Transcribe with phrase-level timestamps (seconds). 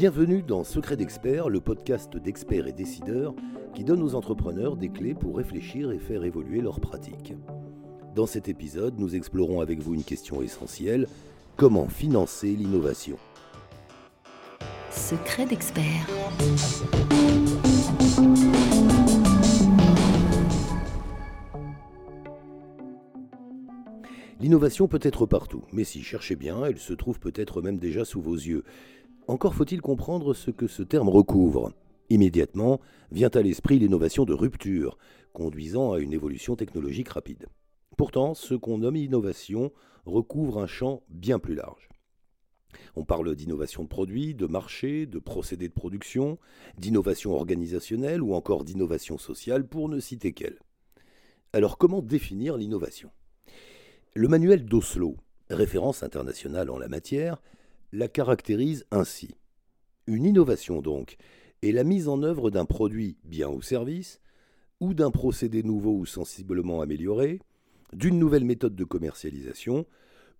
[0.00, 3.34] Bienvenue dans Secret d'Experts, le podcast d'experts et décideurs
[3.74, 7.34] qui donne aux entrepreneurs des clés pour réfléchir et faire évoluer leurs pratiques.
[8.14, 11.06] Dans cet épisode, nous explorons avec vous une question essentielle,
[11.58, 13.18] comment financer l'innovation
[14.90, 16.06] Secret d'experts.
[24.40, 28.22] L'innovation peut être partout, mais si cherchez bien, elle se trouve peut-être même déjà sous
[28.22, 28.64] vos yeux.
[29.30, 31.72] Encore faut-il comprendre ce que ce terme recouvre.
[32.08, 32.80] Immédiatement
[33.12, 34.98] vient à l'esprit l'innovation de rupture,
[35.32, 37.46] conduisant à une évolution technologique rapide.
[37.96, 39.70] Pourtant, ce qu'on nomme innovation
[40.04, 41.88] recouvre un champ bien plus large.
[42.96, 46.36] On parle d'innovation de produits, de marché, de procédés de production,
[46.76, 50.58] d'innovation organisationnelle ou encore d'innovation sociale, pour ne citer qu'elle.
[51.52, 53.12] Alors comment définir l'innovation?
[54.16, 55.14] Le manuel d'Oslo,
[55.50, 57.40] référence internationale en la matière,
[57.92, 59.36] la caractérise ainsi.
[60.06, 61.16] Une innovation donc
[61.62, 64.20] est la mise en œuvre d'un produit, bien ou service,
[64.80, 67.40] ou d'un procédé nouveau ou sensiblement amélioré,
[67.92, 69.86] d'une nouvelle méthode de commercialisation,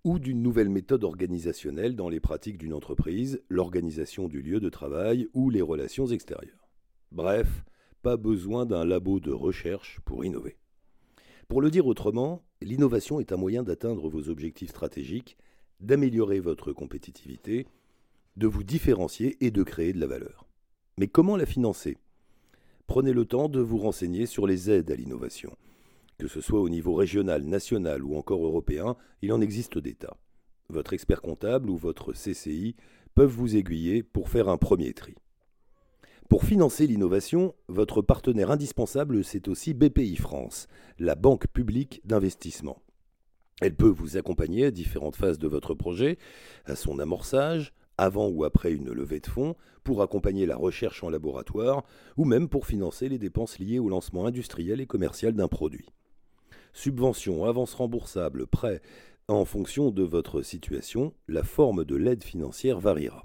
[0.03, 5.27] ou d'une nouvelle méthode organisationnelle dans les pratiques d'une entreprise, l'organisation du lieu de travail
[5.33, 6.67] ou les relations extérieures.
[7.11, 7.63] Bref,
[8.01, 10.57] pas besoin d'un labo de recherche pour innover.
[11.47, 15.37] Pour le dire autrement, l'innovation est un moyen d'atteindre vos objectifs stratégiques,
[15.81, 17.67] d'améliorer votre compétitivité,
[18.37, 20.47] de vous différencier et de créer de la valeur.
[20.97, 21.97] Mais comment la financer?
[22.87, 25.55] Prenez le temps de vous renseigner sur les aides à l'innovation.
[26.17, 30.17] Que ce soit au niveau régional, national ou encore européen, il en existe des tas.
[30.69, 32.75] Votre expert comptable ou votre CCI
[33.15, 35.15] peuvent vous aiguiller pour faire un premier tri.
[36.29, 42.81] Pour financer l'innovation, votre partenaire indispensable, c'est aussi BPI France, la banque publique d'investissement.
[43.61, 46.17] Elle peut vous accompagner à différentes phases de votre projet,
[46.65, 51.09] à son amorçage, avant ou après une levée de fonds, pour accompagner la recherche en
[51.09, 51.83] laboratoire,
[52.17, 55.89] ou même pour financer les dépenses liées au lancement industriel et commercial d'un produit.
[56.73, 58.81] Subventions, avances remboursables, prêts,
[59.27, 63.23] en fonction de votre situation, la forme de l'aide financière variera.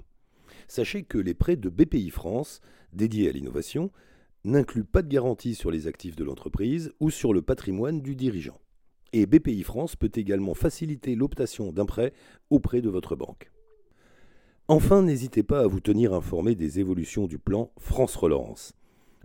[0.67, 2.61] Sachez que les prêts de BPI France
[2.93, 3.91] dédié à l'innovation
[4.43, 8.59] n'inclut pas de garantie sur les actifs de l'entreprise ou sur le patrimoine du dirigeant.
[9.13, 12.13] Et BPI France peut également faciliter l'optation d'un prêt
[12.49, 13.51] auprès de votre banque.
[14.67, 18.73] Enfin, n'hésitez pas à vous tenir informé des évolutions du plan France Relance.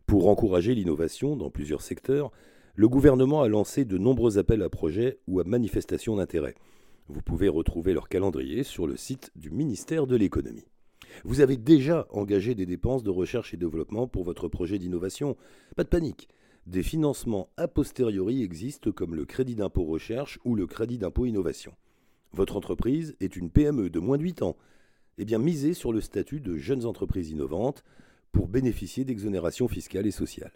[0.06, 2.30] Pour encourager l'innovation dans plusieurs secteurs,
[2.74, 6.54] le gouvernement a lancé de nombreux appels à projets ou à manifestations d'intérêt.
[7.08, 10.68] Vous pouvez retrouver leur calendrier sur le site du ministère de l'économie.
[11.24, 15.36] Vous avez déjà engagé des dépenses de recherche et développement pour votre projet d'innovation.
[15.76, 16.28] Pas de panique.
[16.66, 21.74] Des financements a posteriori existent comme le crédit d'impôt recherche ou le crédit d'impôt innovation.
[22.32, 24.56] Votre entreprise est une PME de moins de 8 ans.
[25.18, 27.82] Eh bien, misez sur le statut de jeunes entreprises innovantes
[28.30, 30.52] pour bénéficier d'exonérations fiscales et sociales.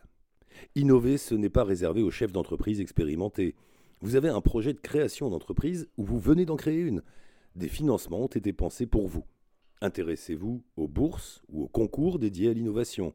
[0.76, 3.56] Innover, ce n'est pas réservé aux chefs d'entreprise expérimentés.
[4.00, 7.02] Vous avez un projet de création d'entreprise ou vous venez d'en créer une.
[7.56, 9.24] Des financements ont été pensés pour vous.
[9.80, 13.12] Intéressez-vous aux bourses ou aux concours dédiés à l'innovation.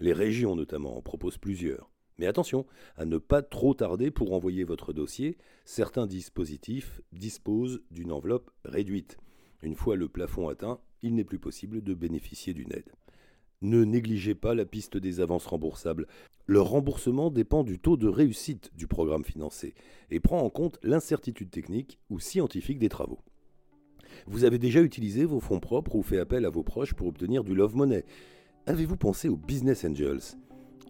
[0.00, 1.93] Les régions notamment en proposent plusieurs.
[2.18, 2.66] Mais attention
[2.96, 5.36] à ne pas trop tarder pour envoyer votre dossier.
[5.64, 9.18] Certains dispositifs disposent d'une enveloppe réduite.
[9.62, 12.92] Une fois le plafond atteint, il n'est plus possible de bénéficier d'une aide.
[13.62, 16.06] Ne négligez pas la piste des avances remboursables.
[16.46, 19.74] Leur remboursement dépend du taux de réussite du programme financé
[20.10, 23.20] et prend en compte l'incertitude technique ou scientifique des travaux.
[24.26, 27.42] Vous avez déjà utilisé vos fonds propres ou fait appel à vos proches pour obtenir
[27.42, 28.04] du love money.
[28.66, 30.36] Avez-vous pensé aux business angels?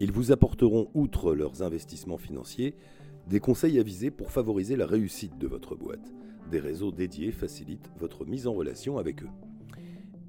[0.00, 2.74] Ils vous apporteront, outre leurs investissements financiers,
[3.28, 6.12] des conseils avisés pour favoriser la réussite de votre boîte.
[6.50, 9.28] Des réseaux dédiés facilitent votre mise en relation avec eux.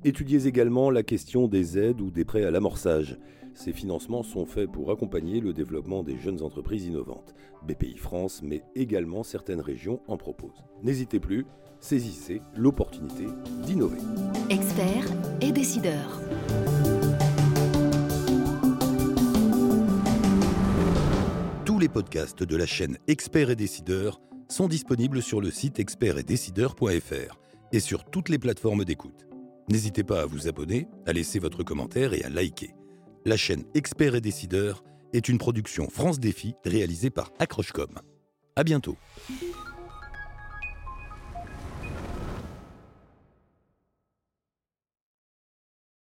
[0.03, 3.17] Étudiez également la question des aides ou des prêts à l'amorçage.
[3.55, 7.33] Ces financements sont faits pour accompagner le développement des jeunes entreprises innovantes.
[7.65, 10.63] BPI France, mais également certaines régions en proposent.
[10.83, 11.45] N'hésitez plus,
[11.79, 13.25] saisissez l'opportunité
[13.65, 13.97] d'innover.
[14.49, 15.11] Experts
[15.41, 16.21] et décideurs.
[21.85, 27.39] Les podcasts de la chaîne Experts et décideurs sont disponibles sur le site expertsetdecideurs.fr
[27.71, 29.27] et sur toutes les plateformes d'écoute.
[29.69, 32.73] N'hésitez pas à vous abonner, à laisser votre commentaire et à liker.
[33.23, 34.83] La chaîne Experts et décideurs
[35.13, 37.99] est une production France Défi réalisée par Accrochecom.
[38.55, 38.97] À bientôt.